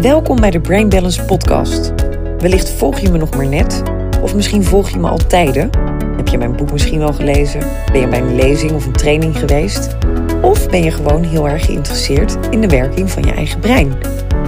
[0.00, 1.92] Welkom bij de Brain Balance Podcast.
[2.38, 3.82] Wellicht volg je me nog maar net,
[4.22, 5.70] of misschien volg je me al tijden.
[6.16, 7.60] Heb je mijn boek misschien wel gelezen?
[7.92, 9.96] Ben je bij een lezing of een training geweest?
[10.42, 13.92] Of ben je gewoon heel erg geïnteresseerd in de werking van je eigen brein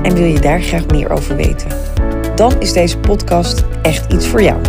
[0.02, 1.68] en wil je daar graag meer over weten?
[2.34, 4.60] Dan is deze podcast echt iets voor jou.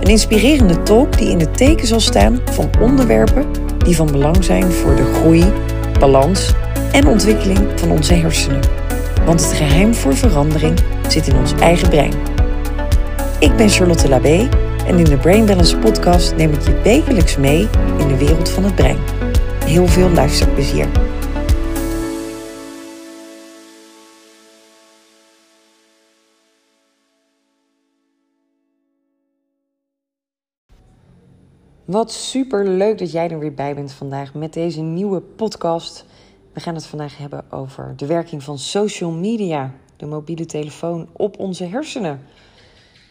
[0.00, 3.46] Een inspirerende talk die in het teken zal staan van onderwerpen
[3.78, 5.44] die van belang zijn voor de groei,
[5.98, 6.54] balans
[6.92, 8.85] en ontwikkeling van onze hersenen.
[9.26, 10.78] Want het geheim voor verandering
[11.08, 12.12] zit in ons eigen brein.
[13.40, 14.48] Ik ben Charlotte Labé
[14.86, 17.68] en in de Brain Balance podcast neem ik je wekelijks mee
[17.98, 18.98] in de wereld van het brein.
[19.64, 20.88] Heel veel luisterplezier.
[31.84, 36.04] Wat super leuk dat jij er weer bij bent vandaag met deze nieuwe podcast.
[36.56, 41.38] We gaan het vandaag hebben over de werking van social media, de mobiele telefoon op
[41.38, 42.20] onze hersenen.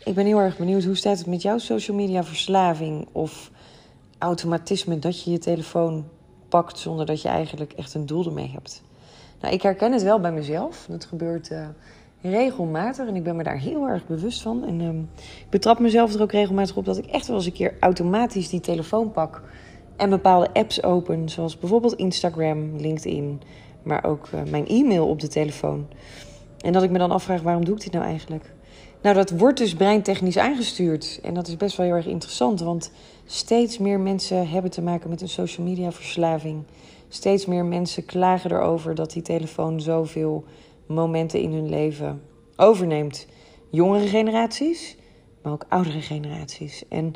[0.03, 3.51] Ik ben heel erg benieuwd hoe staat het met jouw social media verslaving of
[4.17, 6.05] automatisme dat je je telefoon
[6.49, 8.83] pakt zonder dat je eigenlijk echt een doel ermee hebt.
[9.41, 10.85] Nou, ik herken het wel bij mezelf.
[10.89, 11.67] Dat gebeurt uh,
[12.21, 14.65] regelmatig en ik ben me daar heel erg bewust van.
[14.65, 17.51] En um, ik betrap mezelf er ook regelmatig op dat ik echt wel eens een
[17.51, 19.41] keer automatisch die telefoon pak
[19.97, 23.41] en bepaalde apps open, zoals bijvoorbeeld Instagram, LinkedIn,
[23.83, 25.87] maar ook uh, mijn e-mail op de telefoon.
[26.59, 28.53] En dat ik me dan afvraag, waarom doe ik dit nou eigenlijk?
[29.01, 31.19] Nou, dat wordt dus breintechnisch aangestuurd.
[31.23, 32.91] En dat is best wel heel erg interessant, want
[33.25, 36.63] steeds meer mensen hebben te maken met een social media verslaving.
[37.07, 40.43] Steeds meer mensen klagen erover dat die telefoon zoveel
[40.85, 42.21] momenten in hun leven
[42.55, 43.27] overneemt.
[43.69, 44.97] Jongere generaties,
[45.41, 46.83] maar ook oudere generaties.
[46.89, 47.13] En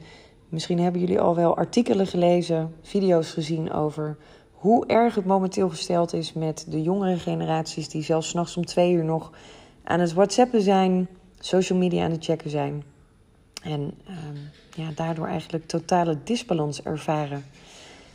[0.50, 4.18] misschien hebben jullie al wel artikelen gelezen, video's gezien over
[4.52, 8.94] hoe erg het momenteel gesteld is met de jongere generaties die zelfs nachts om twee
[8.94, 9.32] uur nog
[9.84, 11.08] aan het WhatsAppen zijn,
[11.40, 12.84] social media aan het checken zijn.
[13.64, 17.44] En um, ja, daardoor eigenlijk totale disbalans ervaren.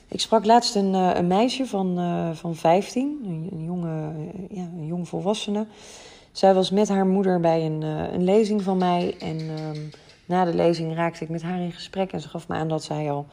[0.08, 3.20] Ik sprak laatst een, uh, een meisje van, uh, van 15,
[3.53, 5.66] een, jonge, uh, ja, een jong volwassene.
[6.32, 9.16] Zij was met haar moeder bij een, een lezing van mij.
[9.19, 9.91] En um,
[10.26, 12.12] na de lezing raakte ik met haar in gesprek.
[12.12, 13.26] En ze gaf me aan dat zij al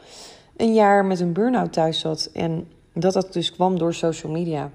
[0.57, 2.29] een jaar met een burn-out thuis zat.
[2.34, 4.72] En dat dat dus kwam door social media.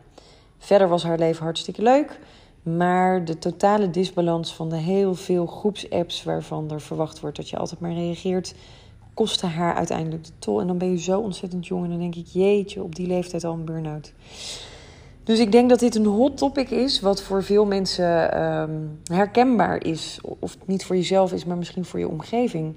[0.58, 2.18] Verder was haar leven hartstikke leuk.
[2.62, 7.56] Maar de totale disbalans van de heel veel groepsapps waarvan er verwacht wordt dat je
[7.56, 8.54] altijd maar reageert,
[9.14, 10.60] kostte haar uiteindelijk de tol.
[10.60, 13.44] En dan ben je zo ontzettend jong en dan denk ik, jeetje, op die leeftijd
[13.44, 14.12] al een burn-out.
[15.26, 19.84] Dus ik denk dat dit een hot topic is, wat voor veel mensen um, herkenbaar
[19.84, 20.20] is.
[20.38, 22.74] Of niet voor jezelf is, maar misschien voor je omgeving.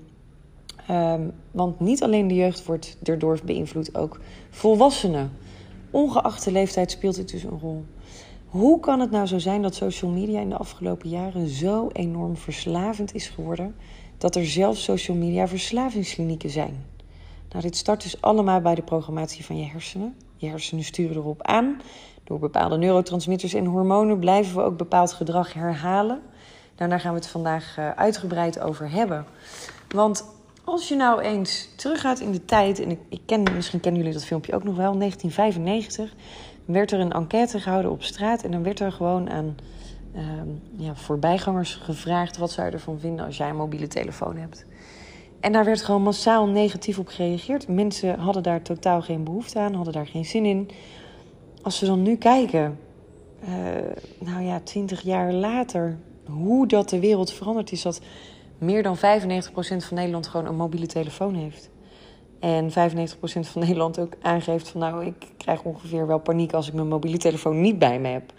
[0.92, 5.32] Um, want niet alleen de jeugd wordt erdoor beïnvloed, ook volwassenen.
[5.92, 7.86] Ongeacht de leeftijd speelt dit dus een rol.
[8.46, 12.38] Hoe kan het nou zo zijn dat social media in de afgelopen jaren zo enorm
[12.38, 13.76] verslavend is geworden
[14.18, 16.86] dat er zelfs social media verslavingsklinieken zijn?
[17.50, 20.16] Nou, dit start dus allemaal bij de programmatie van je hersenen.
[20.36, 21.82] Je hersenen sturen erop aan.
[22.30, 26.22] Door bepaalde neurotransmitters en hormonen blijven we ook bepaald gedrag herhalen.
[26.78, 29.26] Nou, daar gaan we het vandaag uh, uitgebreid over hebben.
[29.88, 30.26] Want
[30.64, 34.26] als je nou eens teruggaat in de tijd, en ik, ken, misschien kennen jullie dat
[34.26, 36.14] filmpje ook nog wel, 1995
[36.66, 38.44] werd er een enquête gehouden op straat.
[38.44, 39.56] En dan werd er gewoon aan
[40.16, 40.22] uh,
[40.76, 44.66] ja, voorbijgangers gevraagd: wat je ervan vinden als jij een mobiele telefoon hebt?
[45.40, 47.68] En daar werd gewoon massaal negatief op gereageerd.
[47.68, 50.70] Mensen hadden daar totaal geen behoefte aan, hadden daar geen zin in.
[51.62, 52.80] Als we dan nu kijken,
[53.44, 53.50] uh,
[54.20, 58.02] nou ja, twintig jaar later, hoe dat de wereld veranderd is, dat
[58.58, 59.00] meer dan 95%
[59.60, 61.70] van Nederland gewoon een mobiele telefoon heeft.
[62.40, 62.74] En 95%
[63.24, 67.18] van Nederland ook aangeeft van nou, ik krijg ongeveer wel paniek als ik mijn mobiele
[67.18, 68.34] telefoon niet bij me heb.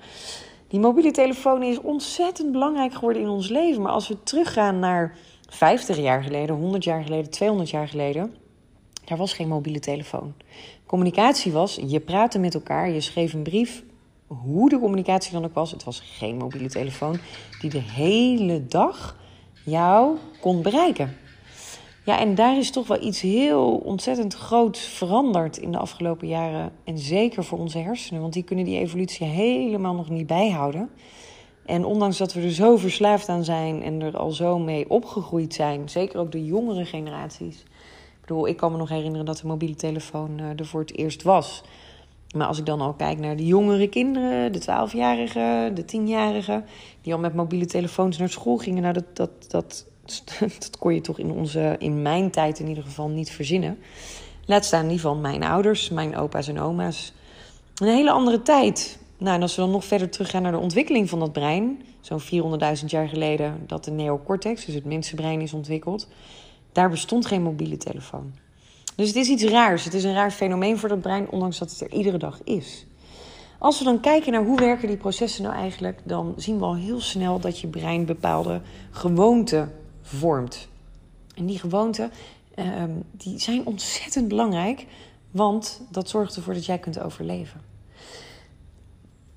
[0.68, 3.82] Die mobiele telefoon is ontzettend belangrijk geworden in ons leven.
[3.82, 5.16] Maar als we teruggaan naar
[5.48, 8.34] 50 jaar geleden, 100 jaar geleden, 200 jaar geleden,
[9.04, 10.34] daar was geen mobiele telefoon.
[10.90, 13.84] Communicatie was, je praatte met elkaar, je schreef een brief.
[14.26, 17.18] Hoe de communicatie dan ook was, het was geen mobiele telefoon
[17.60, 19.16] die de hele dag
[19.64, 21.16] jou kon bereiken.
[22.04, 26.72] Ja, en daar is toch wel iets heel ontzettend groot veranderd in de afgelopen jaren.
[26.84, 30.90] En zeker voor onze hersenen, want die kunnen die evolutie helemaal nog niet bijhouden.
[31.66, 35.54] En ondanks dat we er zo verslaafd aan zijn en er al zo mee opgegroeid
[35.54, 37.64] zijn, zeker ook de jongere generaties.
[38.30, 41.62] Ik kan me nog herinneren dat de mobiele telefoon uh, er voor het eerst was.
[42.36, 46.64] Maar als ik dan al kijk naar de jongere kinderen, de 12-jarigen, de 10-jarigen,
[47.02, 49.86] die al met mobiele telefoons naar school gingen, nou, dat, dat, dat
[50.58, 53.78] dat kon je toch in, onze, in mijn tijd in ieder geval niet verzinnen.
[54.46, 57.12] Laat staan die van mijn ouders, mijn opa's en oma's.
[57.74, 58.98] Een hele andere tijd.
[59.18, 62.20] Nou, en als we dan nog verder teruggaan naar de ontwikkeling van dat brein, zo'n
[62.80, 66.08] 400.000 jaar geleden dat de neocortex, dus het mensenbrein, is ontwikkeld,
[66.72, 68.32] daar bestond geen mobiele telefoon.
[68.96, 69.84] Dus het is iets raars.
[69.84, 72.86] Het is een raar fenomeen voor dat brein, ondanks dat het er iedere dag is.
[73.58, 76.76] Als we dan kijken naar hoe werken die processen nou eigenlijk, dan zien we al
[76.76, 79.72] heel snel dat je brein bepaalde gewoonten
[80.02, 80.68] vormt.
[81.34, 82.10] En die gewoonten
[82.54, 84.86] ehm, die zijn ontzettend belangrijk,
[85.30, 87.60] want dat zorgt ervoor dat jij kunt overleven.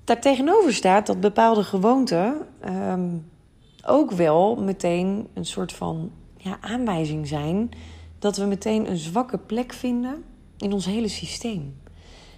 [0.04, 3.08] Daartegenover staat dat bepaalde gewoonten ehm,
[3.86, 6.10] ook wel meteen een soort van
[6.44, 7.70] ja, aanwijzing zijn
[8.18, 10.24] dat we meteen een zwakke plek vinden
[10.58, 11.76] in ons hele systeem.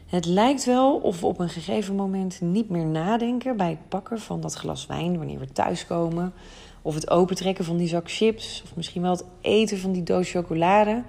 [0.06, 4.20] Het lijkt wel of we op een gegeven moment niet meer nadenken bij het pakken
[4.20, 6.32] van dat glas wijn wanneer we thuiskomen.
[6.82, 8.62] Of het opentrekken van die zak chips.
[8.64, 11.02] Of misschien wel het eten van die doos chocolade.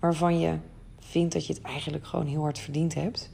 [0.00, 0.54] Waarvan je
[0.98, 3.30] vindt dat je het eigenlijk gewoon heel hard verdiend hebt.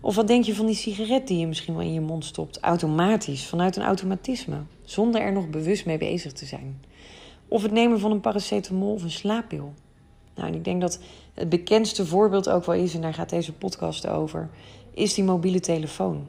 [0.00, 2.60] Of wat denk je van die sigaret die je misschien wel in je mond stopt,
[2.60, 6.80] automatisch, vanuit een automatisme, zonder er nog bewust mee bezig te zijn?
[7.48, 9.72] Of het nemen van een paracetamol of een slaappil.
[10.34, 11.00] Nou, en ik denk dat
[11.34, 14.48] het bekendste voorbeeld ook wel is, en daar gaat deze podcast over,
[14.94, 16.26] is die mobiele telefoon.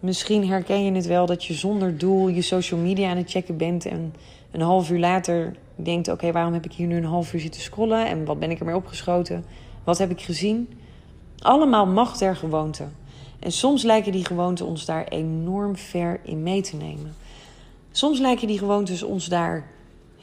[0.00, 3.56] Misschien herken je het wel dat je zonder doel je social media aan het checken
[3.56, 4.14] bent en
[4.50, 7.60] een half uur later denkt: oké, waarom heb ik hier nu een half uur zitten
[7.60, 9.44] scrollen en wat ben ik ermee opgeschoten?
[9.84, 10.68] Wat heb ik gezien?
[11.38, 12.84] Allemaal macht der gewoonte.
[13.38, 17.14] En soms lijken die gewoonten ons daar enorm ver in mee te nemen.
[17.90, 19.64] Soms lijken die gewoontes ons daar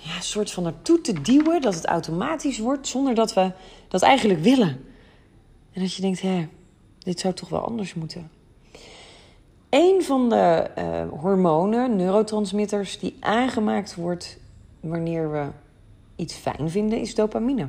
[0.03, 3.51] een soort van naartoe te duwen, dat het automatisch wordt, zonder dat we
[3.87, 4.85] dat eigenlijk willen.
[5.73, 6.47] En dat je denkt, hé,
[6.99, 8.31] dit zou toch wel anders moeten.
[9.69, 14.37] Een van de uh, hormonen, neurotransmitters, die aangemaakt wordt
[14.79, 15.47] wanneer we
[16.15, 17.67] iets fijn vinden, is dopamine.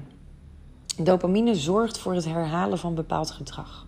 [0.98, 3.86] Dopamine zorgt voor het herhalen van bepaald gedrag.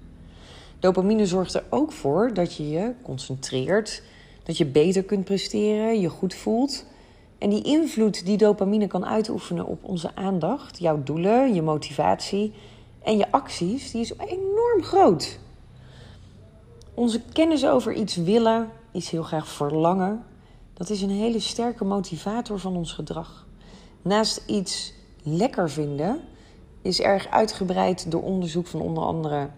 [0.79, 4.03] Dopamine zorgt er ook voor dat je je concentreert,
[4.43, 6.85] dat je beter kunt presteren, je goed voelt.
[7.45, 12.53] En die invloed die dopamine kan uitoefenen op onze aandacht, jouw doelen, je motivatie
[13.03, 15.39] en je acties, die is enorm groot.
[16.95, 20.25] Onze kennis over iets willen, iets heel graag verlangen,
[20.75, 23.47] dat is een hele sterke motivator van ons gedrag.
[24.03, 24.93] Naast iets
[25.23, 26.21] lekker vinden,
[26.83, 29.49] is erg uitgebreid door onderzoek van onder andere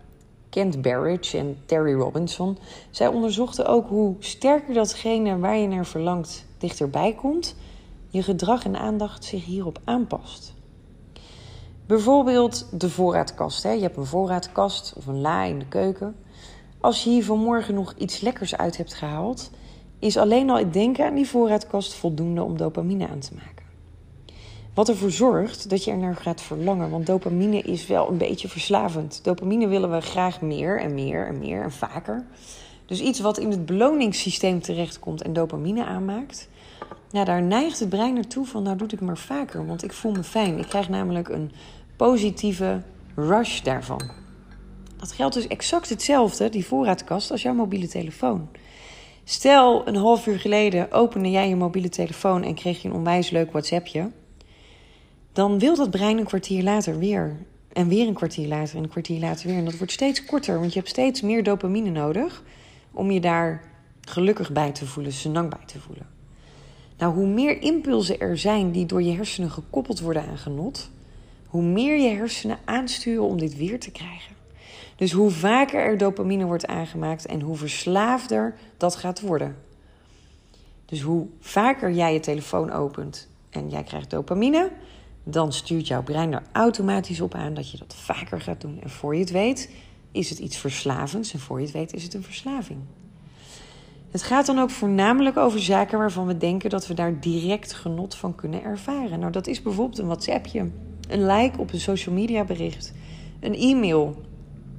[0.48, 2.58] Kent Barrage en Terry Robinson.
[2.90, 7.54] Zij onderzochten ook hoe sterker datgene waar je naar verlangt dichterbij komt,
[8.16, 10.54] je gedrag en aandacht zich hierop aanpast.
[11.86, 13.62] Bijvoorbeeld de voorraadkast.
[13.62, 13.70] Hè.
[13.70, 16.16] Je hebt een voorraadkast of een la in de keuken.
[16.80, 19.50] Als je hier vanmorgen nog iets lekkers uit hebt gehaald,
[19.98, 23.64] is alleen al het denken aan die voorraadkast voldoende om dopamine aan te maken.
[24.74, 26.90] Wat ervoor zorgt dat je er naar gaat verlangen.
[26.90, 29.20] Want dopamine is wel een beetje verslavend.
[29.24, 32.26] Dopamine willen we graag meer en meer en meer en vaker.
[32.86, 36.48] Dus iets wat in het beloningssysteem terechtkomt en dopamine aanmaakt.
[37.16, 40.12] Nou, daar neigt het brein naartoe van, nou doe ik maar vaker, want ik voel
[40.12, 40.58] me fijn.
[40.58, 41.52] Ik krijg namelijk een
[41.96, 42.82] positieve
[43.14, 44.10] rush daarvan.
[44.96, 48.48] Dat geldt dus exact hetzelfde, die voorraadkast, als jouw mobiele telefoon.
[49.24, 53.30] Stel, een half uur geleden opende jij je mobiele telefoon en kreeg je een onwijs
[53.30, 54.10] leuk WhatsAppje
[55.32, 57.36] dan wil dat brein een kwartier later weer.
[57.72, 59.58] En weer een kwartier later en een kwartier later weer.
[59.58, 62.42] En dat wordt steeds korter, want je hebt steeds meer dopamine nodig
[62.92, 63.62] om je daar
[64.00, 66.15] gelukkig bij te voelen, senang bij te voelen.
[66.98, 70.90] Nou, hoe meer impulsen er zijn die door je hersenen gekoppeld worden aan genot,
[71.46, 74.34] hoe meer je hersenen aansturen om dit weer te krijgen.
[74.96, 79.56] Dus hoe vaker er dopamine wordt aangemaakt en hoe verslaafder dat gaat worden.
[80.84, 84.70] Dus hoe vaker jij je telefoon opent en jij krijgt dopamine,
[85.24, 88.80] dan stuurt jouw brein er automatisch op aan dat je dat vaker gaat doen.
[88.82, 89.70] En voor je het weet,
[90.12, 91.32] is het iets verslavends.
[91.32, 92.80] En voor je het weet, is het een verslaving.
[94.10, 98.14] Het gaat dan ook voornamelijk over zaken waarvan we denken dat we daar direct genot
[98.14, 99.18] van kunnen ervaren.
[99.18, 100.70] Nou, dat is bijvoorbeeld een WhatsAppje,
[101.08, 102.92] een like op een social media bericht,
[103.40, 104.22] een e-mail,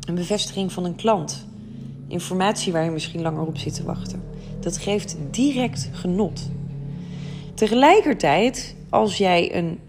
[0.07, 1.47] een bevestiging van een klant,
[2.07, 4.23] informatie waar je misschien langer op zit te wachten.
[4.59, 6.49] Dat geeft direct genot.
[7.53, 9.79] Tegelijkertijd, als jij een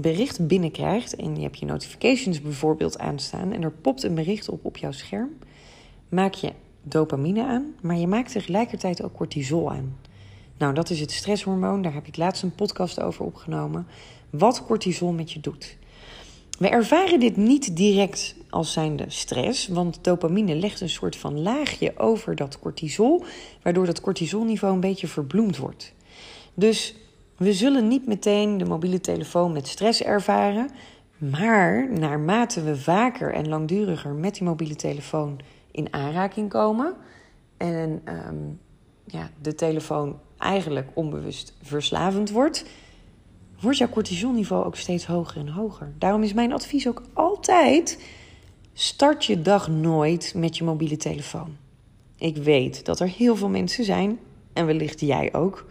[0.00, 4.64] bericht binnenkrijgt en je hebt je notifications bijvoorbeeld aanstaan en er popt een bericht op
[4.64, 5.30] op jouw scherm,
[6.08, 6.52] maak je
[6.88, 9.96] dopamine aan, maar je maakt tegelijkertijd ook cortisol aan.
[10.58, 13.86] Nou, dat is het stresshormoon, daar heb ik laatst een podcast over opgenomen.
[14.30, 15.76] Wat cortisol met je doet.
[16.58, 21.98] We ervaren dit niet direct als zijnde stress, want dopamine legt een soort van laagje
[21.98, 23.24] over dat cortisol,
[23.62, 25.94] waardoor dat cortisolniveau een beetje verbloemd wordt.
[26.54, 26.94] Dus
[27.36, 30.70] we zullen niet meteen de mobiele telefoon met stress ervaren,
[31.18, 35.38] maar naarmate we vaker en langduriger met die mobiele telefoon
[35.78, 36.94] in aanraking komen,
[37.56, 38.36] en ehm,
[39.04, 42.64] ja, de telefoon eigenlijk onbewust verslavend wordt,
[43.60, 45.92] wordt jouw cortisolniveau ook steeds hoger en hoger.
[45.98, 48.02] Daarom is mijn advies ook altijd:
[48.72, 51.56] start je dag nooit met je mobiele telefoon.
[52.16, 54.18] Ik weet dat er heel veel mensen zijn,
[54.52, 55.66] en wellicht jij ook,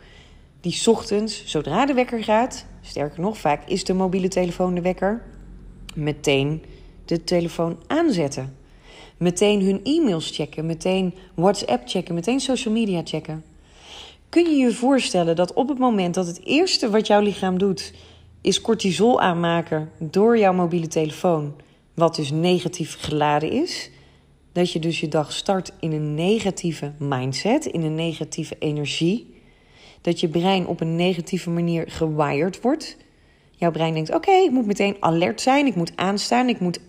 [0.62, 5.24] die ochtends, zodra de wekker gaat, sterker nog, vaak is de mobiele telefoon de wekker,
[5.96, 6.64] meteen
[7.06, 8.56] de telefoon aanzetten.
[9.18, 13.44] Meteen hun e-mails checken, meteen WhatsApp checken, meteen social media checken.
[14.30, 17.94] Kun je je voorstellen dat op het moment dat het eerste wat jouw lichaam doet,
[18.42, 21.54] is cortisol aanmaken door jouw mobiele telefoon,
[21.94, 23.90] wat dus negatief geladen is,
[24.52, 29.36] dat je dus je dag start in een negatieve mindset, in een negatieve energie,
[30.02, 32.98] dat je brein op een negatieve manier gewired wordt.
[33.52, 36.80] Jouw brein denkt: oké, ik moet meteen alert zijn, ik moet aanstaan, ik moet,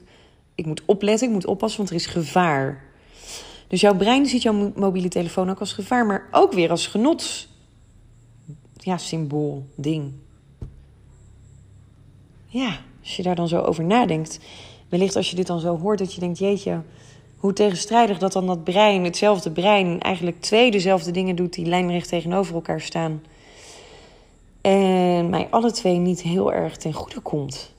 [0.59, 2.85] ik moet opletten, ik moet oppassen, want er is gevaar.
[3.69, 7.49] Dus jouw brein ziet jouw mobiele telefoon ook als gevaar, maar ook weer als genot.
[8.75, 10.13] Ja, symbool, ding.
[12.47, 14.41] Ja, als je daar dan zo over nadenkt.
[14.89, 16.81] Wellicht als je dit dan zo hoort, dat je denkt: jeetje,
[17.37, 22.09] hoe tegenstrijdig dat dan dat brein, hetzelfde brein, eigenlijk twee dezelfde dingen doet die lijnrecht
[22.09, 23.23] tegenover elkaar staan.
[24.61, 27.73] En mij alle twee niet heel erg ten goede komt.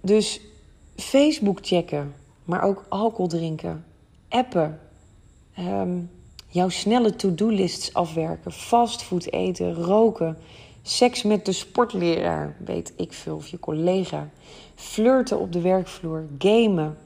[0.00, 0.40] Dus
[0.96, 3.84] Facebook checken, maar ook alcohol drinken,
[4.28, 4.80] appen,
[5.54, 5.98] ehm,
[6.48, 10.38] jouw snelle to-do-lists afwerken, fastfood eten, roken,
[10.82, 14.28] seks met de sportleraar, weet ik veel, of je collega,
[14.74, 16.98] flirten op de werkvloer, gamen,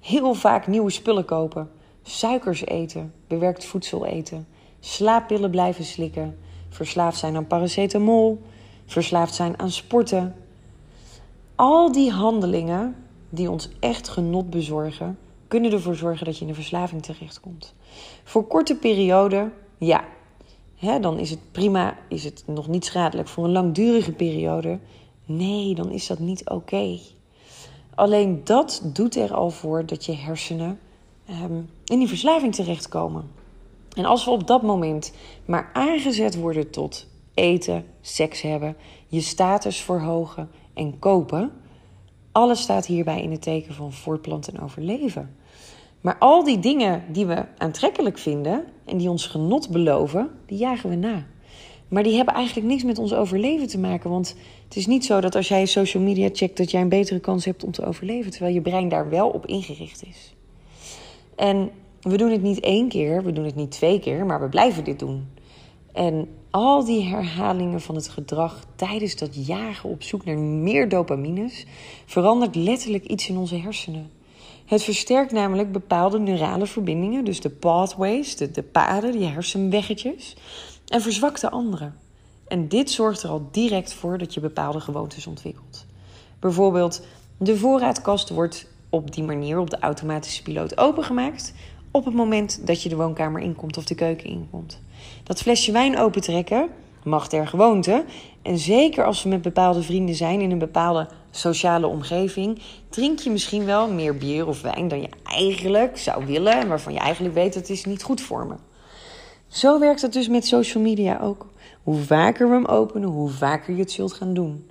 [0.00, 1.70] heel vaak nieuwe spullen kopen,
[2.02, 4.46] suikers eten, bewerkt voedsel eten,
[4.80, 8.42] slaappillen blijven slikken, verslaafd zijn aan paracetamol,
[8.86, 10.34] verslaafd zijn aan sporten.
[11.54, 13.03] Al die handelingen
[13.34, 17.74] die ons echt genot bezorgen, kunnen ervoor zorgen dat je in een verslaving terechtkomt.
[18.24, 20.04] Voor korte perioden, ja,
[20.76, 23.28] hè, dan is het prima, is het nog niet schadelijk.
[23.28, 24.78] Voor een langdurige periode,
[25.24, 26.98] nee, dan is dat niet oké.
[27.94, 30.78] Alleen dat doet er al voor dat je hersenen
[31.30, 33.30] um, in die verslaving terechtkomen.
[33.96, 35.12] En als we op dat moment
[35.44, 38.76] maar aangezet worden tot eten, seks hebben,
[39.06, 41.52] je status verhogen en kopen,
[42.34, 45.36] alles staat hierbij in het teken van voortplanten en overleven.
[46.00, 50.90] Maar al die dingen die we aantrekkelijk vinden en die ons genot beloven, die jagen
[50.90, 51.26] we na.
[51.88, 54.10] Maar die hebben eigenlijk niks met ons overleven te maken.
[54.10, 57.20] Want het is niet zo dat als jij social media checkt, dat jij een betere
[57.20, 58.30] kans hebt om te overleven.
[58.30, 60.34] Terwijl je brein daar wel op ingericht is.
[61.36, 64.48] En we doen het niet één keer, we doen het niet twee keer, maar we
[64.48, 65.28] blijven dit doen.
[65.92, 71.66] En al die herhalingen van het gedrag tijdens dat jagen op zoek naar meer dopamines
[72.06, 74.10] verandert letterlijk iets in onze hersenen.
[74.64, 80.36] Het versterkt namelijk bepaalde neurale verbindingen, dus de pathways, de, de paden, die hersenweggetjes,
[80.86, 81.90] en verzwakt de andere.
[82.48, 85.86] En dit zorgt er al direct voor dat je bepaalde gewoontes ontwikkelt.
[86.38, 87.06] Bijvoorbeeld,
[87.36, 91.54] de voorraadkast wordt op die manier op de automatische piloot opengemaakt
[91.90, 94.82] op het moment dat je de woonkamer inkomt of de keuken inkomt.
[95.24, 96.68] Dat flesje wijn opentrekken
[97.04, 98.04] mag ter gewoonte.
[98.42, 103.30] En zeker als we met bepaalde vrienden zijn in een bepaalde sociale omgeving, drink je
[103.30, 107.34] misschien wel meer bier of wijn dan je eigenlijk zou willen en waarvan je eigenlijk
[107.34, 108.54] weet dat het is niet goed voor me.
[109.46, 111.46] Zo werkt het dus met social media ook.
[111.82, 114.70] Hoe vaker we hem openen, hoe vaker je het zult gaan doen.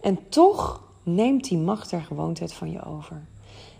[0.00, 3.22] En toch neemt die macht der gewoonte van je over.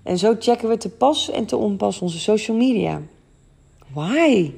[0.03, 3.01] En zo checken we te pas en te onpas onze social media.
[3.93, 4.53] Why?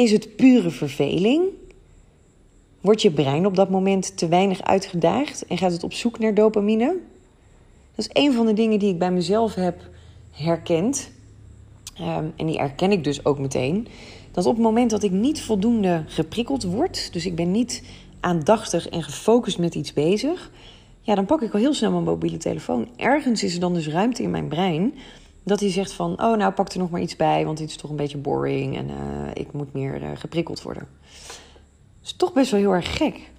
[0.00, 1.42] Is het pure verveling?
[2.80, 6.34] Wordt je brein op dat moment te weinig uitgedaagd en gaat het op zoek naar
[6.34, 6.96] dopamine?
[7.94, 9.88] Dat is een van de dingen die ik bij mezelf heb
[10.30, 11.10] herkend.
[11.94, 13.86] Ehm, en die herken ik dus ook meteen.
[14.30, 17.82] Dat op het moment dat ik niet voldoende geprikkeld word, dus ik ben niet
[18.20, 20.50] aandachtig en gefocust met iets bezig,
[21.00, 22.88] ja, dan pak ik al heel snel mijn mobiele telefoon.
[22.96, 24.94] Ergens is er dan dus ruimte in mijn brein
[25.50, 27.76] dat hij zegt van, oh nou pak er nog maar iets bij, want dit is
[27.76, 28.94] toch een beetje boring en uh,
[29.34, 30.88] ik moet meer uh, geprikkeld worden.
[32.02, 33.30] Is toch best wel heel erg gek.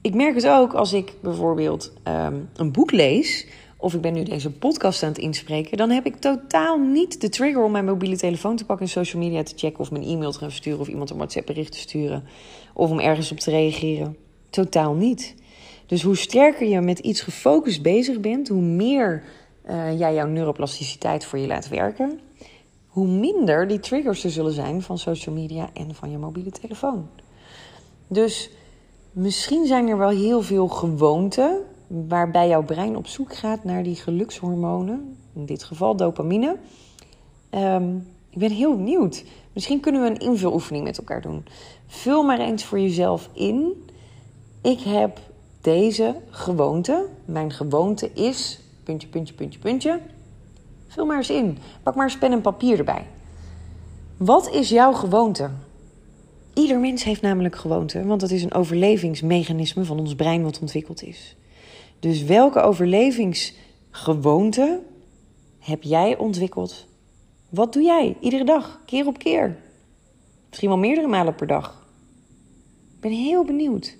[0.00, 4.22] Ik merk het ook als ik bijvoorbeeld um, een boek lees of ik ben nu
[4.22, 8.16] deze podcast aan het inspreken, dan heb ik totaal niet de trigger om mijn mobiele
[8.16, 10.88] telefoon te pakken en social media te checken of mijn e-mail te gaan versturen of
[10.88, 12.24] iemand een WhatsApp bericht te sturen
[12.74, 14.16] of om ergens op te reageren.
[14.50, 15.34] Totaal niet.
[15.86, 19.22] Dus hoe sterker je met iets gefocust bezig bent, hoe meer
[19.70, 22.20] uh, jij jouw neuroplasticiteit voor je laat werken,
[22.86, 27.08] hoe minder die triggers er zullen zijn van social media en van je mobiele telefoon.
[28.06, 28.50] Dus
[29.12, 33.94] misschien zijn er wel heel veel gewoonten waarbij jouw brein op zoek gaat naar die
[33.94, 36.56] gelukshormonen, in dit geval dopamine,
[37.50, 39.24] um, Ik ben heel benieuwd.
[39.52, 41.44] Misschien kunnen we een invuloefening met elkaar doen.
[41.86, 43.88] Vul maar eens voor jezelf in.
[44.62, 45.20] Ik heb
[45.60, 47.06] deze gewoonte.
[47.24, 48.60] Mijn gewoonte is.
[48.88, 50.00] Puntje, puntje, puntje, puntje.
[50.86, 51.58] Vul maar eens in.
[51.82, 53.06] Pak maar eens pen en papier erbij.
[54.16, 55.50] Wat is jouw gewoonte?
[56.54, 61.02] Ieder mens heeft namelijk gewoonte, want dat is een overlevingsmechanisme van ons brein wat ontwikkeld
[61.02, 61.36] is.
[61.98, 64.80] Dus welke overlevingsgewoonte
[65.58, 66.86] heb jij ontwikkeld?
[67.48, 69.56] Wat doe jij iedere dag, keer op keer?
[70.48, 71.86] Misschien wel meerdere malen per dag.
[72.94, 73.96] Ik ben heel benieuwd.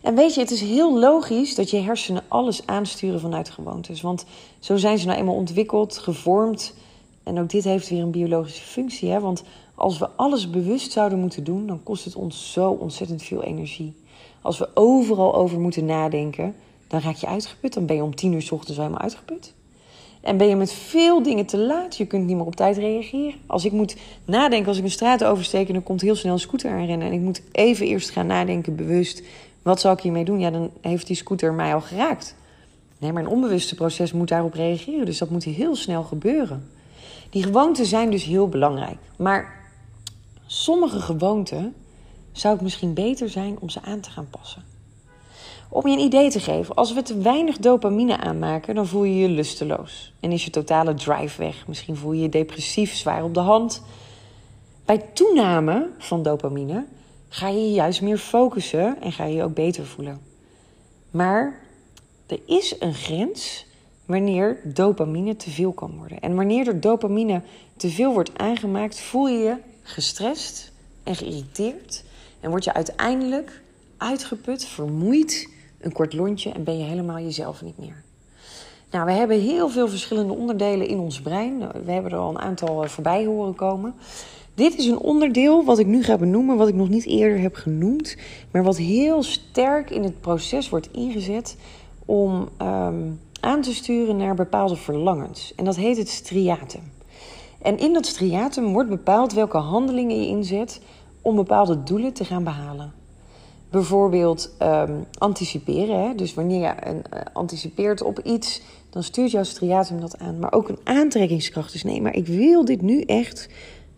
[0.00, 4.00] En weet je, het is heel logisch dat je hersenen alles aansturen vanuit gewoontes.
[4.00, 4.24] Want
[4.58, 6.74] zo zijn ze nou eenmaal ontwikkeld, gevormd.
[7.22, 9.10] En ook dit heeft weer een biologische functie.
[9.10, 9.20] Hè?
[9.20, 9.42] Want
[9.74, 13.94] als we alles bewust zouden moeten doen, dan kost het ons zo ontzettend veel energie.
[14.42, 16.54] Als we overal over moeten nadenken,
[16.88, 17.74] dan raak je uitgeput.
[17.74, 19.52] Dan ben je om tien uur s ochtends helemaal uitgeput.
[20.20, 21.96] En ben je met veel dingen te laat.
[21.96, 23.40] Je kunt niet meer op tijd reageren.
[23.46, 26.38] Als ik moet nadenken, als ik een straat oversteek en er komt heel snel een
[26.38, 27.06] scooter aanrennen.
[27.06, 29.22] En ik moet even eerst gaan nadenken, bewust.
[29.70, 30.40] Wat zal ik hiermee doen?
[30.40, 32.34] Ja, dan heeft die scooter mij al geraakt.
[32.98, 35.06] Nee, maar een onbewuste proces moet daarop reageren.
[35.06, 36.70] Dus dat moet heel snel gebeuren.
[37.30, 38.96] Die gewoonten zijn dus heel belangrijk.
[39.16, 39.60] Maar
[40.46, 41.74] sommige gewoonten
[42.32, 44.64] zou het misschien beter zijn om ze aan te gaan passen.
[45.68, 49.16] Om je een idee te geven, als we te weinig dopamine aanmaken, dan voel je
[49.16, 51.66] je lusteloos en is je totale drive weg.
[51.66, 53.82] Misschien voel je je depressief, zwaar op de hand.
[54.84, 56.84] Bij toename van dopamine
[57.32, 60.20] ga je je juist meer focussen en ga je je ook beter voelen.
[61.10, 61.60] Maar
[62.26, 63.66] er is een grens
[64.04, 66.20] wanneer dopamine te veel kan worden.
[66.20, 67.42] En wanneer er dopamine
[67.76, 70.72] te veel wordt aangemaakt, voel je je gestrest
[71.04, 72.04] en geïrriteerd.
[72.40, 73.62] En word je uiteindelijk
[73.96, 75.48] uitgeput, vermoeid,
[75.80, 78.02] een kort lontje en ben je helemaal jezelf niet meer.
[78.90, 81.58] Nou, we hebben heel veel verschillende onderdelen in ons brein.
[81.84, 83.94] We hebben er al een aantal eh, voorbij horen komen.
[84.60, 87.54] Dit is een onderdeel wat ik nu ga benoemen, wat ik nog niet eerder heb
[87.54, 88.16] genoemd,
[88.50, 91.56] maar wat heel sterk in het proces wordt ingezet
[92.04, 95.52] om um, aan te sturen naar bepaalde verlangens.
[95.56, 96.80] En dat heet het striatum.
[97.62, 100.80] En in dat striatum wordt bepaald welke handelingen je inzet
[101.22, 102.92] om bepaalde doelen te gaan behalen.
[103.70, 106.08] Bijvoorbeeld um, anticiperen.
[106.08, 106.14] Hè?
[106.14, 110.38] Dus wanneer je uh, anticipeert op iets, dan stuurt jouw striatum dat aan.
[110.38, 111.72] Maar ook een aantrekkingskracht.
[111.72, 113.48] Dus nee, maar ik wil dit nu echt.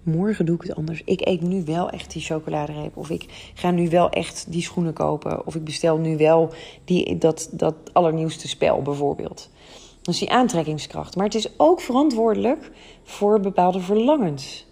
[0.03, 1.03] Morgen doe ik het anders.
[1.05, 2.97] Ik eet nu wel echt die chocoladereep.
[2.97, 5.47] Of ik ga nu wel echt die schoenen kopen.
[5.47, 6.51] Of ik bestel nu wel
[6.85, 9.51] die, dat, dat allernieuwste spel bijvoorbeeld.
[10.03, 11.17] Dus die aantrekkingskracht.
[11.17, 12.71] Maar het is ook verantwoordelijk
[13.03, 14.67] voor bepaalde verlangens.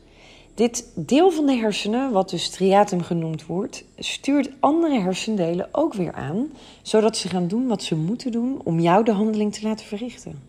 [0.55, 6.12] Dit deel van de hersenen, wat dus striatum genoemd wordt, stuurt andere hersendelen ook weer
[6.12, 9.87] aan, zodat ze gaan doen wat ze moeten doen om jou de handeling te laten
[9.87, 10.43] verrichten.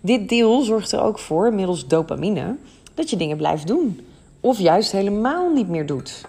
[0.00, 2.56] Dit deel zorgt er ook voor, middels dopamine,
[2.94, 4.00] dat je dingen blijft doen,
[4.46, 6.24] of juist helemaal niet meer doet.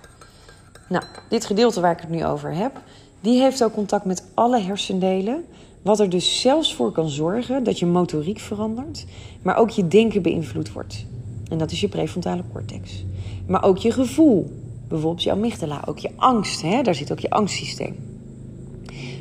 [0.90, 2.82] Nou, dit gedeelte waar ik het nu over heb,
[3.22, 5.46] die heeft ook contact met alle hersendelen,
[5.82, 9.06] wat er dus zelfs voor kan zorgen dat je motoriek verandert,
[9.42, 11.06] maar ook je denken beïnvloed wordt.
[11.50, 13.06] En dat is je prefrontale cortex.
[13.48, 14.52] Maar ook je gevoel.
[14.88, 15.84] Bijvoorbeeld je amygdala.
[15.86, 16.62] Ook je angst.
[16.62, 16.82] Hè?
[16.82, 17.96] Daar zit ook je angstsysteem.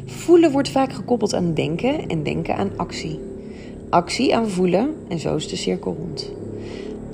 [0.06, 3.20] Voelen wordt vaak gekoppeld aan denken en denken aan actie.
[3.90, 6.30] Actie aan voelen en zo is de cirkel rond.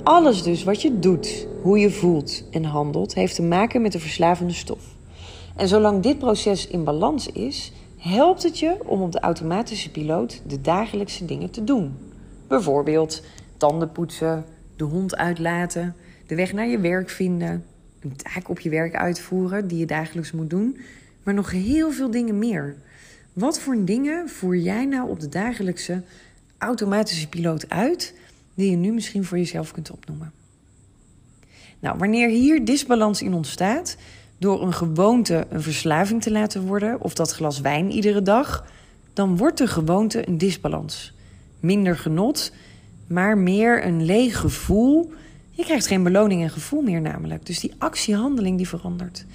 [0.03, 3.99] Alles dus wat je doet, hoe je voelt en handelt, heeft te maken met de
[3.99, 4.95] verslavende stof.
[5.55, 10.41] En zolang dit proces in balans is, helpt het je om op de automatische piloot
[10.47, 11.97] de dagelijkse dingen te doen.
[12.47, 13.23] Bijvoorbeeld
[13.57, 14.45] tanden poetsen,
[14.75, 15.95] de hond uitlaten,
[16.27, 17.65] de weg naar je werk vinden,
[17.99, 20.77] een taak op je werk uitvoeren die je dagelijks moet doen,
[21.23, 22.75] maar nog heel veel dingen meer.
[23.33, 26.01] Wat voor dingen voer jij nou op de dagelijkse
[26.57, 28.13] automatische piloot uit
[28.53, 30.42] die je nu misschien voor jezelf kunt opnoemen?
[31.83, 33.97] Nou, wanneer hier disbalans in ontstaat,
[34.37, 38.65] door een gewoonte een verslaving te laten worden, of dat glas wijn iedere dag,
[39.13, 41.13] dan wordt de gewoonte een disbalans.
[41.59, 42.51] Minder genot,
[43.07, 45.13] maar meer een leeg gevoel.
[45.51, 47.45] Je krijgt geen beloning en gevoel meer namelijk.
[47.45, 49.25] Dus die actiehandeling die verandert.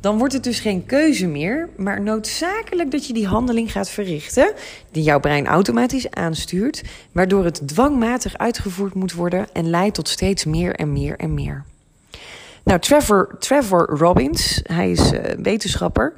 [0.00, 4.52] Dan wordt het dus geen keuze meer, maar noodzakelijk dat je die handeling gaat verrichten,
[4.90, 10.44] die jouw brein automatisch aanstuurt, waardoor het dwangmatig uitgevoerd moet worden en leidt tot steeds
[10.44, 11.64] meer en meer en meer.
[12.64, 16.14] Nou, Trevor, Trevor Robbins, hij is uh, wetenschapper,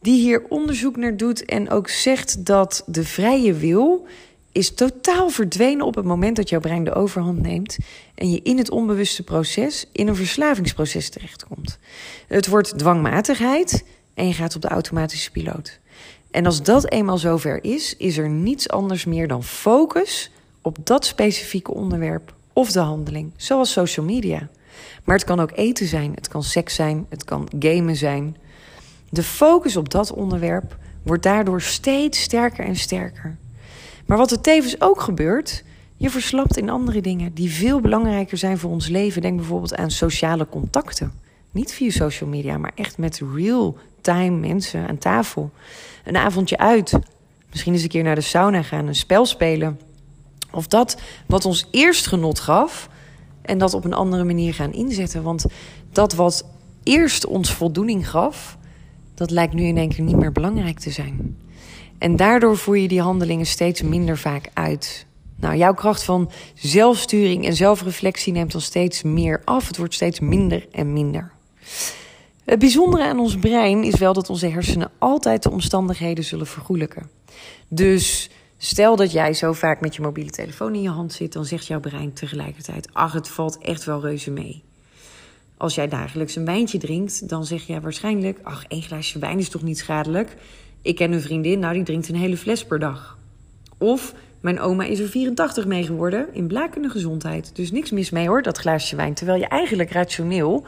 [0.00, 4.06] die hier onderzoek naar doet en ook zegt dat de vrije wil
[4.52, 7.76] is totaal verdwenen op het moment dat jouw brein de overhand neemt
[8.14, 11.78] en je in het onbewuste proces in een verslavingsproces terechtkomt.
[12.26, 15.78] Het wordt dwangmatigheid en je gaat op de automatische piloot.
[16.30, 20.30] En als dat eenmaal zover is, is er niets anders meer dan focus
[20.62, 24.48] op dat specifieke onderwerp of de handeling, zoals social media.
[25.04, 28.36] Maar het kan ook eten zijn, het kan seks zijn, het kan gamen zijn.
[29.10, 33.36] De focus op dat onderwerp wordt daardoor steeds sterker en sterker.
[34.06, 35.64] Maar wat er tevens ook gebeurt,
[35.96, 39.22] je verslapt in andere dingen die veel belangrijker zijn voor ons leven.
[39.22, 41.12] Denk bijvoorbeeld aan sociale contacten.
[41.50, 45.50] Niet via social media, maar echt met real-time mensen aan tafel.
[46.04, 46.92] Een avondje uit.
[47.50, 49.80] Misschien eens een keer naar de sauna gaan, een spel spelen.
[50.50, 52.88] Of dat wat ons eerst genot gaf
[53.48, 55.22] en dat op een andere manier gaan inzetten.
[55.22, 55.44] Want
[55.92, 56.44] dat wat
[56.82, 58.58] eerst ons voldoening gaf,
[59.14, 61.36] dat lijkt nu in één keer niet meer belangrijk te zijn.
[61.98, 65.06] En daardoor voer je die handelingen steeds minder vaak uit.
[65.36, 69.66] Nou, jouw kracht van zelfsturing en zelfreflectie neemt dan steeds meer af.
[69.66, 71.32] Het wordt steeds minder en minder.
[72.44, 77.10] Het bijzondere aan ons brein is wel dat onze hersenen altijd de omstandigheden zullen vergoelijken.
[77.68, 81.44] Dus stel dat jij zo vaak met je mobiele telefoon in je hand zit, dan
[81.44, 84.62] zegt jouw brein tegelijkertijd: Ach, het valt echt wel reuze mee.
[85.56, 89.48] Als jij dagelijks een wijntje drinkt, dan zeg jij waarschijnlijk: Ach, één glaasje wijn is
[89.48, 90.36] toch niet schadelijk?
[90.82, 93.18] Ik ken een vriendin, nou die drinkt een hele fles per dag.
[93.78, 97.56] Of mijn oma is er 84 mee geworden in blakende gezondheid.
[97.56, 99.14] Dus niks mis mee hoor, dat glaasje wijn.
[99.14, 100.64] Terwijl je eigenlijk rationeel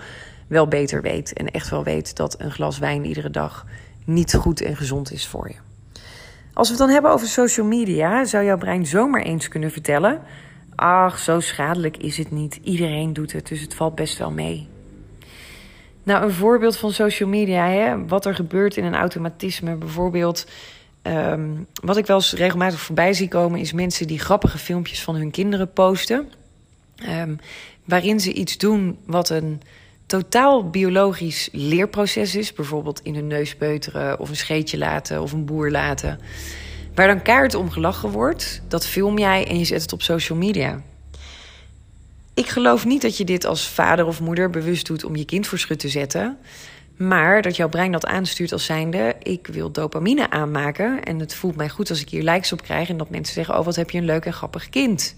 [0.47, 1.33] wel beter weet.
[1.33, 3.67] En echt wel weet dat een glas wijn iedere dag
[4.05, 5.70] niet goed en gezond is voor je.
[6.61, 10.23] Als we het dan hebben over social media, zou jouw brein zomaar eens kunnen vertellen:
[10.75, 12.61] Ach, zo schadelijk is het niet.
[12.63, 14.69] Iedereen doet het, dus het valt best wel mee.
[16.03, 19.75] Nou, een voorbeeld van social media, hè, wat er gebeurt in een automatisme.
[19.75, 20.47] Bijvoorbeeld,
[21.03, 25.15] um, wat ik wel eens regelmatig voorbij zie komen, is mensen die grappige filmpjes van
[25.15, 26.29] hun kinderen posten.
[27.09, 27.39] Um,
[27.85, 29.61] waarin ze iets doen wat een
[30.11, 32.53] totaal biologisch leerproces is.
[32.53, 36.19] Bijvoorbeeld in hun neus peuteren of een scheetje laten of een boer laten.
[36.95, 40.39] Waar dan kaart om gelachen wordt, dat film jij en je zet het op social
[40.39, 40.83] media.
[42.35, 45.47] Ik geloof niet dat je dit als vader of moeder bewust doet om je kind
[45.47, 46.39] voor schut te zetten.
[46.97, 51.05] Maar dat jouw brein dat aanstuurt als zijnde: ik wil dopamine aanmaken.
[51.05, 52.89] En het voelt mij goed als ik hier likes op krijg.
[52.89, 55.15] En dat mensen zeggen: Oh, wat heb je een leuk en grappig kind.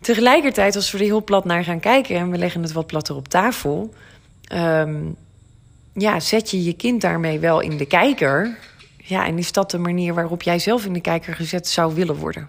[0.00, 3.16] Tegelijkertijd, als we er heel plat naar gaan kijken en we leggen het wat platter
[3.16, 3.94] op tafel,
[4.52, 5.16] um,
[5.92, 8.58] ja, zet je je kind daarmee wel in de kijker.
[8.96, 12.16] Ja, en is dat de manier waarop jij zelf in de kijker gezet zou willen
[12.16, 12.48] worden?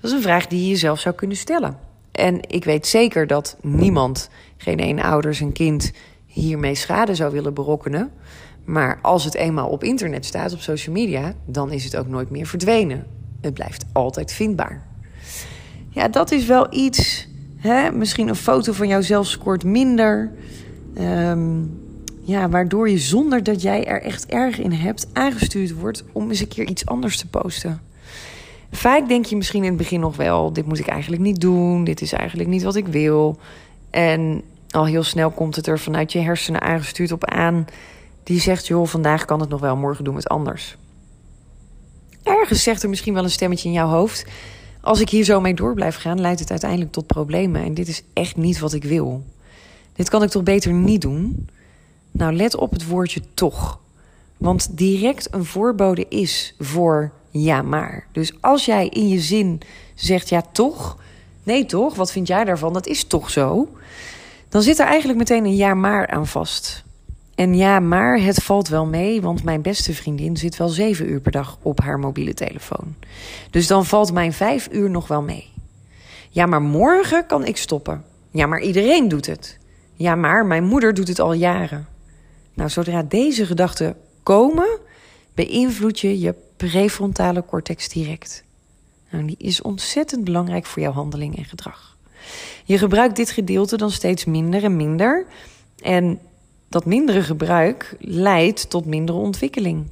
[0.00, 1.78] Dat is een vraag die je jezelf zou kunnen stellen.
[2.12, 5.92] En ik weet zeker dat niemand, geen een ouder, zijn kind
[6.26, 8.10] hiermee schade zou willen berokkenen.
[8.64, 12.30] Maar als het eenmaal op internet staat, op social media, dan is het ook nooit
[12.30, 13.06] meer verdwenen.
[13.40, 14.91] Het blijft altijd vindbaar.
[15.92, 17.28] Ja, dat is wel iets.
[17.56, 17.90] Hè?
[17.90, 20.32] Misschien een foto van jouzelf scoort minder.
[20.98, 21.80] Um,
[22.24, 26.40] ja, waardoor je zonder dat jij er echt erg in hebt aangestuurd wordt om eens
[26.40, 27.80] een keer iets anders te posten.
[28.70, 31.84] Vaak denk je misschien in het begin nog wel: dit moet ik eigenlijk niet doen,
[31.84, 33.38] dit is eigenlijk niet wat ik wil.
[33.90, 37.64] En al heel snel komt het er vanuit je hersenen aangestuurd op aan.
[38.22, 40.76] Die zegt: joh, vandaag kan het nog wel, morgen doen we het anders.
[42.22, 44.24] Ergens zegt er misschien wel een stemmetje in jouw hoofd:
[44.82, 47.64] als ik hier zo mee door blijf gaan, leidt het uiteindelijk tot problemen.
[47.64, 49.24] En dit is echt niet wat ik wil.
[49.92, 51.48] Dit kan ik toch beter niet doen?
[52.10, 53.80] Nou, let op het woordje toch.
[54.36, 58.06] Want direct een voorbode is voor ja maar.
[58.12, 59.60] Dus als jij in je zin
[59.94, 60.96] zegt ja toch,
[61.42, 62.72] nee toch, wat vind jij daarvan?
[62.72, 63.68] Dat is toch zo.
[64.48, 66.84] Dan zit er eigenlijk meteen een ja maar aan vast.
[67.34, 71.20] En ja, maar het valt wel mee, want mijn beste vriendin zit wel zeven uur
[71.20, 72.94] per dag op haar mobiele telefoon.
[73.50, 75.50] Dus dan valt mijn vijf uur nog wel mee.
[76.30, 78.04] Ja, maar morgen kan ik stoppen.
[78.30, 79.58] Ja, maar iedereen doet het.
[79.94, 81.86] Ja, maar mijn moeder doet het al jaren.
[82.54, 84.78] Nou, zodra deze gedachten komen,
[85.34, 88.44] beïnvloed je je prefrontale cortex direct.
[89.10, 91.96] Nou, die is ontzettend belangrijk voor jouw handeling en gedrag.
[92.64, 95.26] Je gebruikt dit gedeelte dan steeds minder en minder.
[95.82, 96.18] En
[96.72, 99.84] dat mindere gebruik leidt tot mindere ontwikkeling.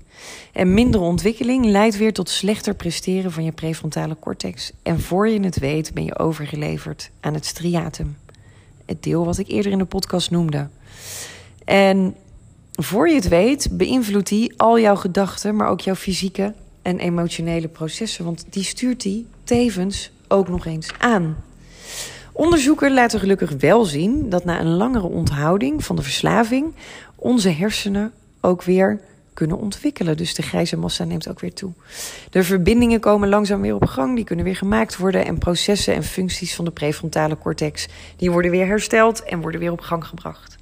[0.52, 4.72] En mindere ontwikkeling leidt weer tot slechter presteren van je prefrontale cortex.
[4.82, 8.16] En voor je het weet ben je overgeleverd aan het striatum.
[8.84, 10.68] Het deel wat ik eerder in de podcast noemde.
[11.64, 12.14] En
[12.72, 17.68] voor je het weet, beïnvloedt die al jouw gedachten, maar ook jouw fysieke en emotionele
[17.68, 18.24] processen.
[18.24, 21.36] Want die stuurt die tevens ook nog eens aan.
[22.40, 26.74] Onderzoeken laten gelukkig wel zien dat na een langere onthouding van de verslaving
[27.14, 29.00] onze hersenen ook weer
[29.34, 30.16] kunnen ontwikkelen.
[30.16, 31.72] Dus de grijze massa neemt ook weer toe.
[32.30, 36.02] De verbindingen komen langzaam weer op gang, die kunnen weer gemaakt worden en processen en
[36.02, 40.56] functies van de prefrontale cortex die worden weer hersteld en worden weer op gang gebracht.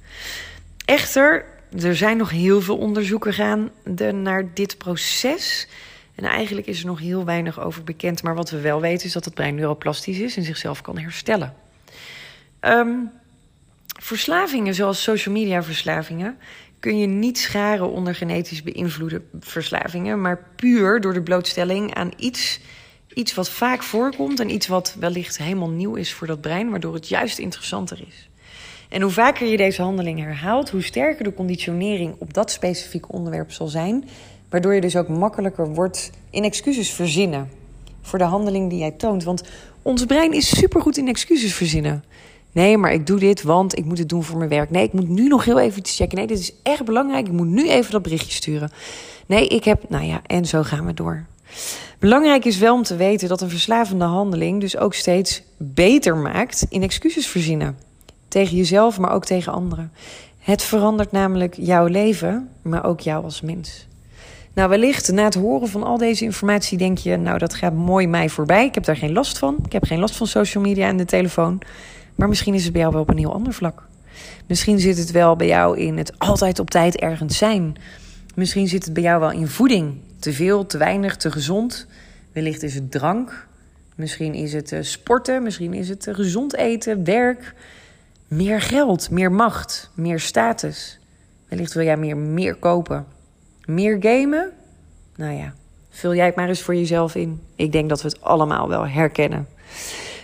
[0.85, 1.45] Echter,
[1.81, 5.67] er zijn nog heel veel onderzoeken gaande naar dit proces.
[6.15, 8.23] En eigenlijk is er nog heel weinig over bekend.
[8.23, 11.67] Maar wat we wel weten is dat het brein neuroplastisch is en zichzelf kan herstellen.
[12.61, 13.11] Um,
[14.01, 16.37] Verslavingen zoals social media verslavingen
[16.79, 22.59] kun je niet scharen onder genetisch beïnvloede verslavingen, maar puur door de blootstelling aan iets,
[23.13, 26.93] iets wat vaak voorkomt en iets wat wellicht helemaal nieuw is voor dat brein, waardoor
[26.93, 28.29] het juist interessanter is.
[28.89, 33.51] En hoe vaker je deze handeling herhaalt, hoe sterker de conditionering op dat specifieke onderwerp
[33.51, 34.09] zal zijn,
[34.49, 37.49] waardoor je dus ook makkelijker wordt in excuses verzinnen
[38.01, 39.23] voor de handeling die jij toont.
[39.23, 39.43] Want
[39.81, 42.03] ons brein is supergoed in excuses verzinnen.
[42.51, 44.69] Nee, maar ik doe dit, want ik moet het doen voor mijn werk.
[44.69, 46.17] Nee, ik moet nu nog heel even iets checken.
[46.17, 47.27] Nee, dit is echt belangrijk.
[47.27, 48.71] Ik moet nu even dat berichtje sturen.
[49.25, 49.89] Nee, ik heb.
[49.89, 51.25] Nou ja, en zo gaan we door.
[51.99, 56.65] Belangrijk is wel om te weten dat een verslavende handeling dus ook steeds beter maakt
[56.69, 57.77] in excuses verzinnen.
[58.27, 59.91] Tegen jezelf, maar ook tegen anderen.
[60.39, 63.87] Het verandert namelijk jouw leven, maar ook jou als mens.
[64.53, 68.07] Nou, wellicht na het horen van al deze informatie denk je, nou dat gaat mooi
[68.07, 68.65] mij voorbij.
[68.65, 69.57] Ik heb daar geen last van.
[69.65, 71.61] Ik heb geen last van social media en de telefoon.
[72.15, 73.87] Maar misschien is het bij jou wel op een heel ander vlak.
[74.47, 77.75] Misschien zit het wel bij jou in het altijd op tijd ergens zijn.
[78.35, 79.93] Misschien zit het bij jou wel in voeding.
[80.19, 81.87] Te veel, te weinig, te gezond.
[82.31, 83.47] Wellicht is het drank.
[83.95, 85.43] Misschien is het uh, sporten.
[85.43, 87.53] Misschien is het uh, gezond eten, werk.
[88.27, 90.99] Meer geld, meer macht, meer status.
[91.47, 93.05] Wellicht wil jij meer, meer kopen.
[93.69, 94.51] Meer gamen?
[95.15, 95.53] Nou ja,
[95.89, 97.41] vul jij het maar eens voor jezelf in.
[97.55, 99.47] Ik denk dat we het allemaal wel herkennen.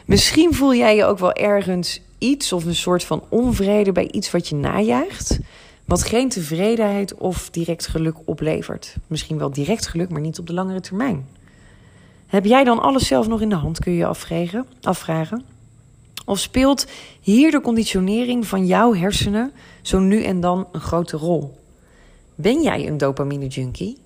[0.05, 4.31] Misschien voel jij je ook wel ergens iets of een soort van onvrede bij iets
[4.31, 5.39] wat je najaagt.
[5.85, 8.95] Wat geen tevredenheid of direct geluk oplevert.
[9.07, 11.27] Misschien wel direct geluk, maar niet op de langere termijn.
[12.27, 14.65] Heb jij dan alles zelf nog in de hand, kun je je afvragen?
[14.81, 15.43] afvragen?
[16.25, 16.87] Of speelt
[17.21, 21.63] hier de conditionering van jouw hersenen zo nu en dan een grote rol?
[22.35, 23.97] Ben jij een dopamine junkie?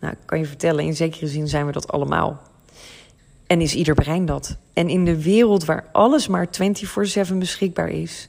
[0.00, 2.40] Nou, ik kan je vertellen, in zekere zin zijn we dat allemaal.
[3.46, 4.56] En is ieder brein dat?
[4.72, 8.28] En in de wereld waar alles maar 24/7 beschikbaar is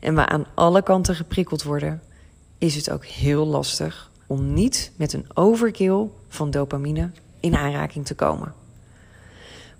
[0.00, 2.02] en we aan alle kanten geprikkeld worden,
[2.58, 8.14] is het ook heel lastig om niet met een overkill van dopamine in aanraking te
[8.14, 8.54] komen.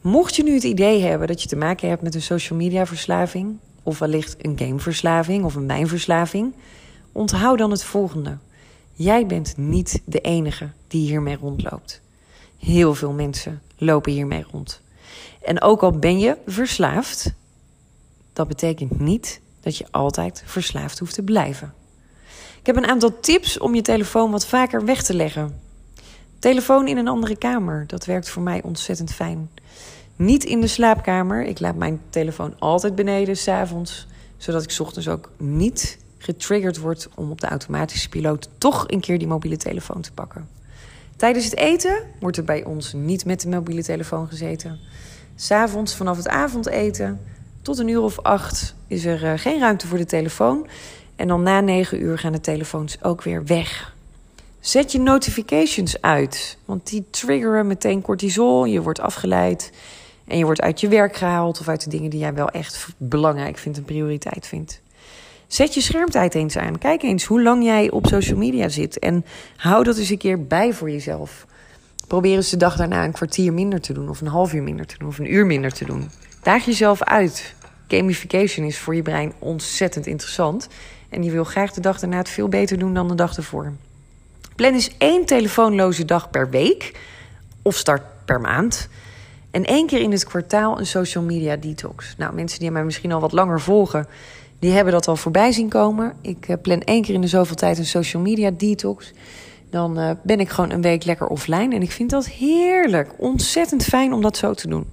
[0.01, 2.87] Mocht je nu het idee hebben dat je te maken hebt met een social media
[2.87, 6.55] verslaving, of wellicht een gameverslaving of een mijnverslaving,
[7.13, 8.39] onthoud dan het volgende.
[9.03, 12.01] Jij bent niet de enige die hiermee rondloopt.
[12.59, 14.81] Heel veel mensen lopen hiermee rond.
[15.43, 17.33] En ook al ben je verslaafd,
[18.33, 21.75] dat betekent niet dat je altijd verslaafd hoeft te blijven.
[22.61, 25.61] Ik heb een aantal tips om je telefoon wat vaker weg te leggen.
[26.39, 29.51] Telefoon in een andere kamer, dat werkt voor mij ontzettend fijn.
[30.17, 31.45] Niet in de slaapkamer.
[31.45, 37.31] Ik laat mijn telefoon altijd beneden s'avonds, zodat ik ochtends ook niet getriggerd word om
[37.31, 40.49] op de automatische piloot toch een keer die mobiele telefoon te pakken.
[41.17, 44.79] Tijdens het eten wordt er bij ons niet met de mobiele telefoon gezeten.
[45.35, 47.21] S'avonds vanaf het avondeten
[47.63, 50.67] tot een uur of acht is er uh, geen ruimte voor de telefoon.
[51.17, 53.95] En dan na negen uur gaan de telefoons ook weer weg.
[54.61, 58.65] Zet je notifications uit, want die triggeren meteen cortisol.
[58.65, 59.73] Je wordt afgeleid
[60.27, 62.89] en je wordt uit je werk gehaald of uit de dingen die jij wel echt
[62.97, 64.81] belangrijk vindt en prioriteit vindt.
[65.51, 66.79] Zet je schermtijd eens aan.
[66.79, 68.99] Kijk eens hoe lang jij op social media zit.
[68.99, 69.25] En
[69.57, 71.47] hou dat eens een keer bij voor jezelf.
[72.07, 74.87] Probeer eens de dag daarna een kwartier minder te doen, of een half uur minder
[74.87, 76.11] te doen, of een uur minder te doen.
[76.43, 77.55] Daag jezelf uit.
[77.89, 80.69] Gamification is voor je brein ontzettend interessant.
[81.09, 83.73] En je wil graag de dag daarna het veel beter doen dan de dag ervoor.
[84.57, 86.99] Plan eens één telefoonloze dag per week,
[87.63, 88.89] of start per maand.
[89.51, 92.15] En één keer in het kwartaal een social media detox.
[92.17, 94.07] Nou, mensen die mij misschien al wat langer volgen,
[94.61, 96.13] die hebben dat al voorbij zien komen.
[96.21, 99.13] Ik eh, plan één keer in de zoveel tijd een social media detox.
[99.71, 101.75] Dan uh, ben ik gewoon een week lekker offline.
[101.75, 103.11] En ik vind dat heerlijk.
[103.17, 104.87] Ontzettend fijn om dat zo te doen.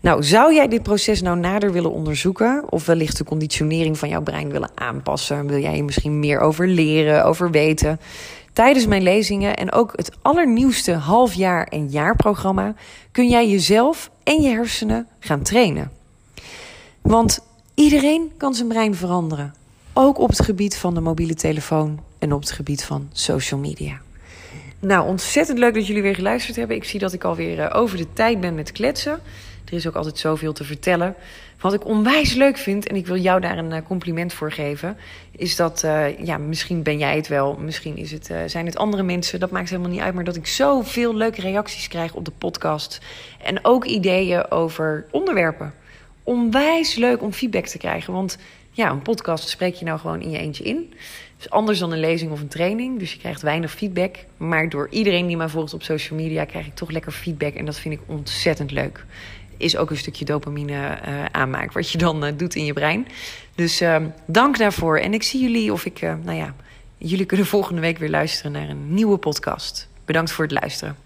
[0.00, 2.64] Nou, zou jij dit proces nou nader willen onderzoeken?
[2.70, 5.46] Of wellicht de conditionering van jouw brein willen aanpassen?
[5.46, 8.00] Wil jij je misschien meer over leren, over weten?
[8.52, 12.74] Tijdens mijn lezingen en ook het allernieuwste halfjaar- en jaarprogramma
[13.12, 15.90] kun jij jezelf en je hersenen gaan trainen.
[17.02, 17.45] Want
[17.76, 19.54] Iedereen kan zijn brein veranderen.
[19.92, 24.00] Ook op het gebied van de mobiele telefoon en op het gebied van social media.
[24.78, 26.76] Nou, ontzettend leuk dat jullie weer geluisterd hebben.
[26.76, 29.20] Ik zie dat ik alweer uh, over de tijd ben met kletsen.
[29.64, 31.14] Er is ook altijd zoveel te vertellen.
[31.60, 34.96] Wat ik onwijs leuk vind, en ik wil jou daar een uh, compliment voor geven,
[35.30, 39.02] is dat, uh, ja, misschien ben jij het wel, misschien is het, zijn het andere
[39.02, 42.32] mensen, dat maakt helemaal niet uit, maar dat ik zoveel leuke reacties krijg op de
[42.38, 43.00] podcast.
[43.42, 45.74] En ook ideeën over onderwerpen
[46.26, 48.12] onwijs leuk om feedback te krijgen.
[48.12, 48.38] Want
[48.70, 50.92] ja, een podcast spreek je nou gewoon in je eentje in.
[51.38, 52.98] is anders dan een lezing of een training.
[52.98, 54.16] Dus je krijgt weinig feedback.
[54.36, 57.54] Maar door iedereen die mij volgt op social media krijg ik toch lekker feedback.
[57.54, 59.04] En dat vind ik ontzettend leuk.
[59.56, 63.06] is ook een stukje dopamine uh, aanmaakt, wat je dan doet in je brein.
[63.54, 64.98] Dus ehm, dank daarvoor.
[64.98, 66.54] En ik zie jullie, of ik, nou ja,
[66.98, 69.88] jullie kunnen volgende week weer luisteren naar een nieuwe podcast.
[70.04, 70.96] Bedankt voor het luisteren.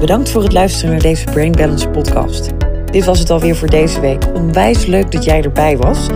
[0.00, 2.65] Bedankt voor het luisteren naar deze Brain Balance podcast.
[2.96, 4.22] Dit was het alweer voor deze week.
[4.34, 6.06] Onwijs leuk dat jij erbij was.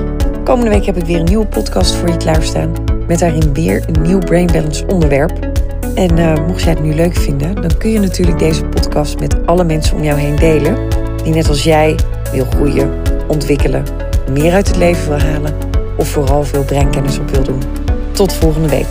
[0.44, 2.72] Komende week heb ik weer een nieuwe podcast voor je klaarstaan.
[3.06, 5.38] Met daarin weer een nieuw Brain Balance onderwerp.
[5.94, 9.46] En uh, mocht jij het nu leuk vinden, dan kun je natuurlijk deze podcast met
[9.46, 10.88] alle mensen om jou heen delen.
[11.24, 11.96] Die net als jij
[12.32, 12.90] wil groeien,
[13.28, 13.84] ontwikkelen,
[14.32, 15.54] meer uit het leven wil halen.
[15.96, 17.62] Of vooral veel breinkennis op wil doen.
[18.12, 18.86] Tot volgende week.